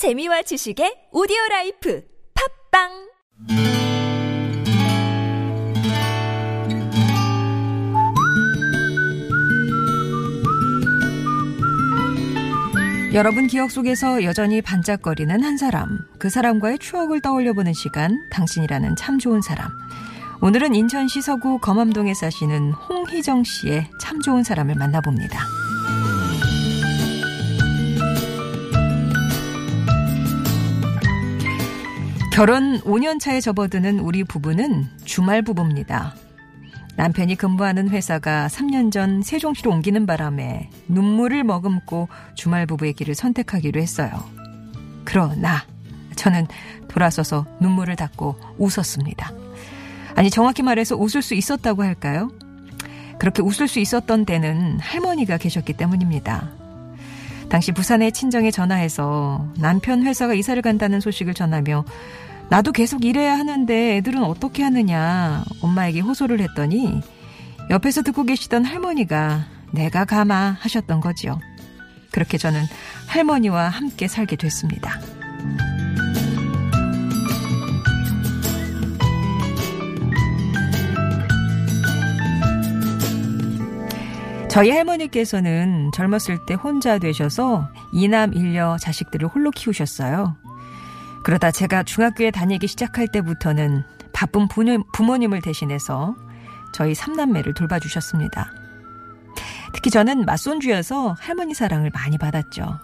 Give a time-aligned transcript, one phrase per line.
[0.00, 2.02] 재미와 지식의 오디오 life
[2.72, 2.88] 팟빵
[13.12, 19.42] 여러분 기억 속에서 여전히 반짝거리는 한 사람, 그 사람과의 추억을 떠올려보는 시간, 당신이라는 참 좋은
[19.42, 19.68] 사람.
[20.40, 25.44] 오늘은 인천시 서구 검암동에 사시는 홍희정 씨의 참 좋은 사람을 만나봅니다.
[32.30, 36.14] 결혼 5년 차에 접어드는 우리 부부는 주말 부부입니다.
[36.96, 44.10] 남편이 근무하는 회사가 3년 전 세종시로 옮기는 바람에 눈물을 머금고 주말 부부의 길을 선택하기로 했어요.
[45.04, 45.64] 그러나
[46.14, 46.46] 저는
[46.88, 49.32] 돌아서서 눈물을 닦고 웃었습니다.
[50.14, 52.30] 아니 정확히 말해서 웃을 수 있었다고 할까요?
[53.18, 56.59] 그렇게 웃을 수 있었던 때는 할머니가 계셨기 때문입니다.
[57.50, 61.84] 당시 부산의 친정에 전화해서 남편 회사가 이사를 간다는 소식을 전하며
[62.48, 67.00] 나도 계속 일해야 하는데 애들은 어떻게 하느냐 엄마에게 호소를 했더니
[67.68, 71.38] 옆에서 듣고 계시던 할머니가 내가 가마 하셨던 거지요.
[72.12, 72.62] 그렇게 저는
[73.08, 75.00] 할머니와 함께 살게 됐습니다.
[84.50, 90.36] 저희 할머니께서는 젊었을 때 혼자 되셔서 이남 일녀 자식들을 홀로 키우셨어요.
[91.22, 96.16] 그러다 제가 중학교에 다니기 시작할 때부터는 바쁜 부모님 을 대신해서
[96.72, 98.50] 저희 삼남매를 돌봐주셨습니다.
[99.72, 102.80] 특히 저는 맞손주여서 할머니 사랑을 많이 받았죠.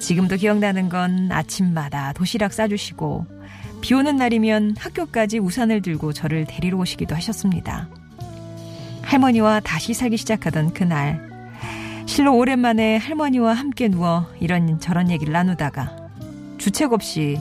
[0.00, 3.26] 지금도 기억나는 건 아침마다 도시락 싸주시고
[3.82, 7.88] 비 오는 날이면 학교까지 우산을 들고 저를 데리러 오시기도 하셨습니다.
[9.06, 11.24] 할머니와 다시 살기 시작하던 그날
[12.06, 15.96] 실로 오랜만에 할머니와 함께 누워 이런 저런 얘기를 나누다가
[16.58, 17.40] 주책 없이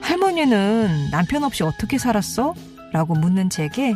[0.00, 2.54] 할머니는 남편 없이 어떻게 살았어?
[2.92, 3.94] 라고 묻는 제게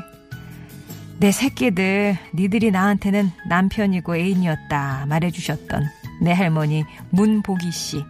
[1.19, 5.85] 내 새끼들 니들이 나한테는 남편이고 애인이었다 말해주셨던
[6.23, 8.05] 내 할머니 문보기 씨.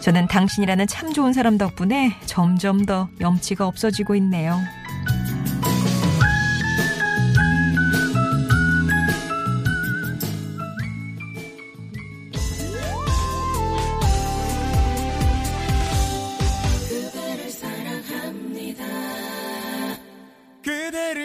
[0.00, 4.58] 저는 당신이라는 참 좋은 사람 덕분에 점점 더 염치가 없어지고 있네요.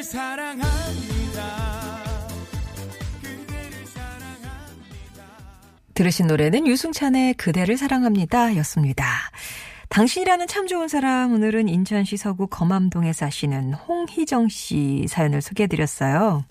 [0.08, 1.98] 사랑합니다.
[3.22, 5.24] 그대를 사랑합니다.
[5.94, 9.06] 들으신 노래는 유승찬의 그대를 사랑합니다 였습니다.
[9.90, 16.46] 당신이라는 참 좋은 사람 오늘은 인천시 서구 검암동에 사시는 홍희정 씨 사연을 소개해드렸어요.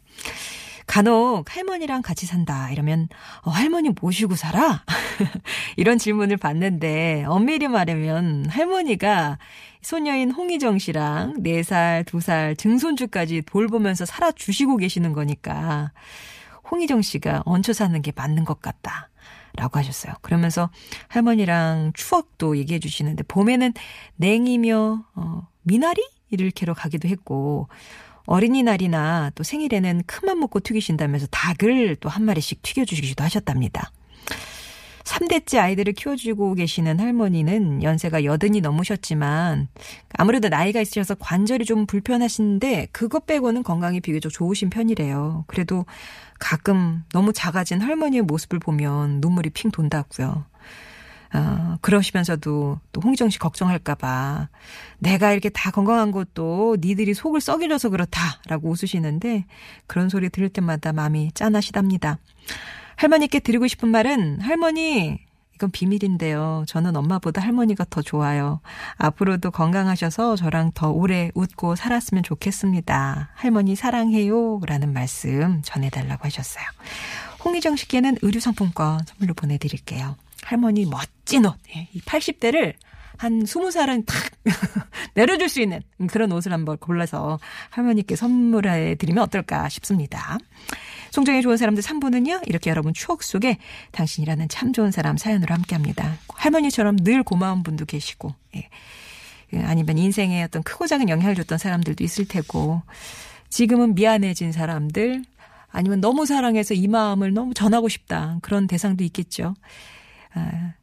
[0.87, 3.09] 간혹 할머니랑 같이 산다 이러면
[3.43, 4.84] 어, 할머니 모시고 살아?
[5.77, 9.38] 이런 질문을 받는데 엄밀히 말하면 할머니가
[9.82, 15.93] 소녀인 홍희정 씨랑 4살, 2살 증손주까지 돌보면서 살아주시고 계시는 거니까
[16.71, 19.10] 홍희정 씨가 얹혀 사는 게 맞는 것 같다.
[19.59, 20.12] 라고 하셨어요.
[20.21, 20.69] 그러면서
[21.09, 23.72] 할머니랑 추억도 얘기해 주시는데 봄에는
[24.16, 27.69] 냉이며 어, 미나리를 캐러 가기도 했고
[28.27, 33.91] 어린이날이나 또 생일에는 큰맘 먹고 튀기신다면서 닭을 또 한 마리씩 튀겨주시기도 하셨답니다.
[35.06, 39.69] 3대째 아이들을 키워주고 계시는 할머니는 연세가 여든이 넘으셨지만
[40.15, 45.45] 아무래도 나이가 있으셔서 관절이 좀 불편하신데 그것 빼고는 건강이 비교적 좋으신 편이래요.
[45.47, 45.87] 그래도
[46.41, 50.45] 가끔 너무 작아진 할머니의 모습을 보면 눈물이 핑 돈다고요.
[51.34, 54.49] 어, 그러시면서도 또 홍지정 씨 걱정할까봐
[54.99, 59.45] 내가 이렇게 다 건강한 것도 니들이 속을 썩이려서 그렇다라고 웃으시는데
[59.87, 62.19] 그런 소리 들을 때마다 마음이 짠하시답니다.
[62.97, 65.19] 할머니께 드리고 싶은 말은 할머니
[65.55, 66.65] 이건 비밀인데요.
[66.67, 68.61] 저는 엄마보다 할머니가 더 좋아요.
[68.99, 73.31] 앞으로도 건강하셔서 저랑 더 오래 웃고 살았으면 좋겠습니다.
[73.34, 74.61] 할머니 사랑해요.
[74.67, 76.65] 라는 말씀 전해달라고 하셨어요.
[77.43, 80.17] 홍희정 씨께는 의류상품권 선물로 보내드릴게요.
[80.43, 81.57] 할머니 멋진 옷.
[81.75, 82.75] 예, 이 80대를
[83.16, 84.16] 한 20살은 탁
[85.15, 87.39] 내려줄 수 있는 그런 옷을 한번 골라서
[87.71, 90.37] 할머니께 선물해 드리면 어떨까 싶습니다.
[91.16, 92.47] 송정의 좋은 사람들 3부는요.
[92.47, 93.57] 이렇게 여러분 추억 속에
[93.92, 96.18] 당신이라는 참 좋은 사람 사연으로 함께합니다.
[96.28, 98.68] 할머니처럼 늘 고마운 분도 계시고 예.
[99.63, 102.83] 아니면 인생에 어떤 크고 작은 영향을 줬던 사람들도 있을 테고
[103.48, 105.24] 지금은 미안해진 사람들
[105.68, 109.54] 아니면 너무 사랑해서 이 마음을 너무 전하고 싶다 그런 대상도 있겠죠.
[110.34, 110.74] 아,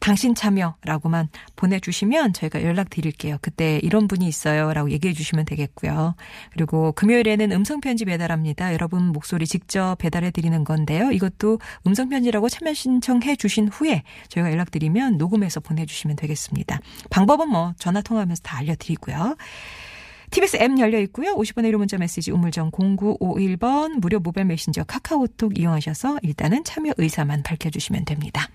[0.00, 3.38] 당신 참여라고만 보내주시면 저희가 연락 드릴게요.
[3.40, 4.72] 그때 이런 분이 있어요.
[4.72, 6.14] 라고 얘기해 주시면 되겠고요.
[6.52, 8.72] 그리고 금요일에는 음성편지 배달합니다.
[8.72, 11.10] 여러분 목소리 직접 배달해 드리는 건데요.
[11.10, 16.80] 이것도 음성편지라고 참여 신청해 주신 후에 저희가 연락드리면 녹음해서 보내주시면 되겠습니다.
[17.10, 19.36] 방법은 뭐 전화 통화하면서 다 알려드리고요.
[20.32, 21.34] TBS 앱 열려 있고요.
[21.34, 28.06] 50번의 1호 문자 메시지 우물정 0951번 무료 모바일 메신저 카카오톡 이용하셔서 일단은 참여 의사만 밝혀주시면
[28.06, 28.48] 됩니다.